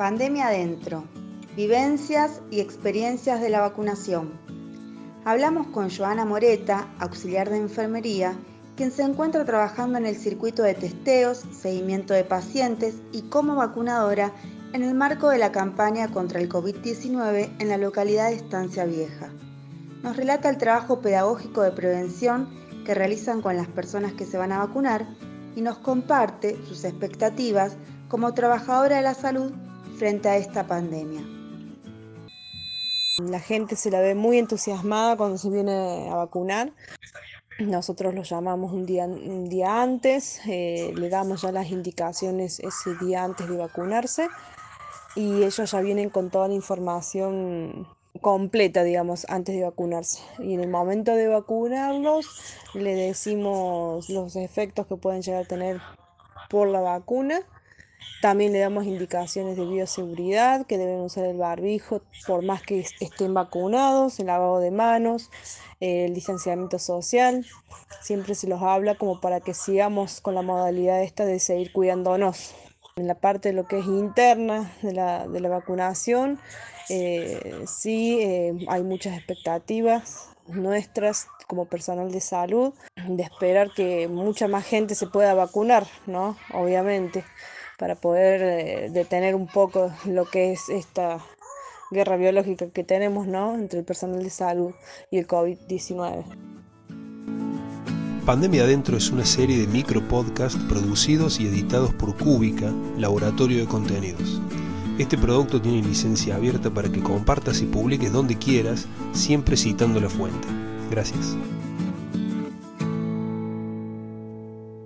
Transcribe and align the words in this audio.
Pandemia 0.00 0.46
adentro. 0.46 1.04
Vivencias 1.54 2.40
y 2.50 2.60
experiencias 2.60 3.38
de 3.38 3.50
la 3.50 3.60
vacunación. 3.60 4.32
Hablamos 5.26 5.66
con 5.66 5.90
Joana 5.90 6.24
Moreta, 6.24 6.88
auxiliar 6.98 7.50
de 7.50 7.58
enfermería, 7.58 8.34
quien 8.76 8.92
se 8.92 9.02
encuentra 9.02 9.44
trabajando 9.44 9.98
en 9.98 10.06
el 10.06 10.16
circuito 10.16 10.62
de 10.62 10.72
testeos, 10.72 11.44
seguimiento 11.52 12.14
de 12.14 12.24
pacientes 12.24 12.94
y 13.12 13.28
como 13.28 13.56
vacunadora 13.56 14.32
en 14.72 14.84
el 14.84 14.94
marco 14.94 15.28
de 15.28 15.36
la 15.36 15.52
campaña 15.52 16.08
contra 16.08 16.40
el 16.40 16.48
COVID-19 16.48 17.50
en 17.58 17.68
la 17.68 17.76
localidad 17.76 18.30
de 18.30 18.36
Estancia 18.36 18.86
Vieja. 18.86 19.28
Nos 20.02 20.16
relata 20.16 20.48
el 20.48 20.56
trabajo 20.56 21.02
pedagógico 21.02 21.60
de 21.60 21.72
prevención 21.72 22.48
que 22.86 22.94
realizan 22.94 23.42
con 23.42 23.54
las 23.54 23.68
personas 23.68 24.14
que 24.14 24.24
se 24.24 24.38
van 24.38 24.52
a 24.52 24.60
vacunar 24.60 25.06
y 25.54 25.60
nos 25.60 25.76
comparte 25.76 26.56
sus 26.66 26.84
expectativas 26.84 27.76
como 28.08 28.32
trabajadora 28.32 28.96
de 28.96 29.02
la 29.02 29.12
salud 29.12 29.52
frente 30.00 30.30
a 30.30 30.38
esta 30.38 30.66
pandemia. 30.66 31.20
La 33.18 33.38
gente 33.38 33.76
se 33.76 33.90
la 33.90 34.00
ve 34.00 34.14
muy 34.14 34.38
entusiasmada 34.38 35.14
cuando 35.14 35.36
se 35.36 35.50
viene 35.50 36.08
a 36.10 36.14
vacunar. 36.14 36.72
Nosotros 37.58 38.14
lo 38.14 38.22
llamamos 38.22 38.72
un 38.72 38.86
día, 38.86 39.82
antes, 39.82 40.40
eh, 40.46 40.94
le 40.96 41.10
damos 41.10 41.42
ya 41.42 41.52
las 41.52 41.70
indicaciones 41.70 42.60
ese 42.60 42.94
día 42.98 43.24
antes 43.24 43.46
de 43.46 43.58
vacunarse 43.58 44.30
y 45.16 45.42
ellos 45.42 45.70
ya 45.70 45.80
vienen 45.82 46.08
con 46.08 46.30
toda 46.30 46.48
la 46.48 46.54
información 46.54 47.86
completa, 48.22 48.82
digamos, 48.82 49.26
antes 49.28 49.54
de 49.54 49.64
vacunarse. 49.64 50.22
Y 50.38 50.54
en 50.54 50.60
el 50.60 50.70
momento 50.70 51.14
de 51.14 51.28
vacunarlos, 51.28 52.26
le 52.72 52.94
decimos 52.94 54.08
los 54.08 54.34
efectos 54.36 54.86
que 54.86 54.96
pueden 54.96 55.20
llegar 55.20 55.44
a 55.44 55.46
tener 55.46 55.78
por 56.48 56.68
la 56.68 56.80
vacuna 56.80 57.42
también 58.20 58.52
le 58.52 58.58
damos 58.58 58.84
indicaciones 58.84 59.56
de 59.56 59.64
bioseguridad, 59.64 60.66
que 60.66 60.76
deben 60.76 61.00
usar 61.00 61.24
el 61.24 61.38
barbijo 61.38 62.02
por 62.26 62.44
más 62.44 62.62
que 62.62 62.84
estén 63.00 63.32
vacunados, 63.32 64.20
el 64.20 64.26
lavado 64.26 64.60
de 64.60 64.70
manos, 64.70 65.30
el 65.80 66.12
distanciamiento 66.12 66.78
social. 66.78 67.46
Siempre 68.02 68.34
se 68.34 68.46
los 68.46 68.62
habla 68.62 68.96
como 68.96 69.20
para 69.20 69.40
que 69.40 69.54
sigamos 69.54 70.20
con 70.20 70.34
la 70.34 70.42
modalidad 70.42 71.02
esta 71.02 71.24
de 71.24 71.40
seguir 71.40 71.72
cuidándonos. 71.72 72.54
En 72.96 73.06
la 73.06 73.14
parte 73.14 73.50
de 73.50 73.54
lo 73.54 73.66
que 73.66 73.78
es 73.78 73.86
interna 73.86 74.70
de 74.82 74.92
la, 74.92 75.26
de 75.26 75.40
la 75.40 75.48
vacunación, 75.48 76.38
eh, 76.90 77.64
sí 77.66 78.20
eh, 78.20 78.52
hay 78.68 78.82
muchas 78.82 79.16
expectativas 79.16 80.28
nuestras 80.48 81.28
como 81.46 81.66
personal 81.66 82.10
de 82.10 82.20
salud 82.20 82.74
de 83.08 83.22
esperar 83.22 83.70
que 83.72 84.08
mucha 84.08 84.48
más 84.48 84.66
gente 84.66 84.94
se 84.94 85.06
pueda 85.06 85.32
vacunar, 85.34 85.86
¿no? 86.06 86.36
Obviamente 86.52 87.24
para 87.80 87.94
poder 87.94 88.42
eh, 88.42 88.90
detener 88.90 89.34
un 89.34 89.46
poco 89.46 89.90
lo 90.04 90.26
que 90.26 90.52
es 90.52 90.68
esta 90.68 91.18
guerra 91.90 92.18
biológica 92.18 92.68
que 92.68 92.84
tenemos 92.84 93.26
¿no? 93.26 93.54
entre 93.54 93.78
el 93.78 93.86
personal 93.86 94.22
de 94.22 94.28
salud 94.28 94.72
y 95.10 95.16
el 95.16 95.26
COVID-19. 95.26 96.24
Pandemia 98.26 98.64
Adentro 98.64 98.98
es 98.98 99.10
una 99.10 99.24
serie 99.24 99.58
de 99.58 99.66
micro 99.66 100.06
podcasts 100.06 100.62
producidos 100.68 101.40
y 101.40 101.46
editados 101.46 101.94
por 101.94 102.14
Cúbica, 102.18 102.70
laboratorio 102.98 103.60
de 103.60 103.66
contenidos. 103.66 104.42
Este 104.98 105.16
producto 105.16 105.62
tiene 105.62 105.82
licencia 105.82 106.36
abierta 106.36 106.68
para 106.68 106.92
que 106.92 107.02
compartas 107.02 107.62
y 107.62 107.64
publiques 107.64 108.12
donde 108.12 108.36
quieras, 108.36 108.86
siempre 109.14 109.56
citando 109.56 109.98
la 110.00 110.10
fuente. 110.10 110.46
Gracias. 110.90 111.34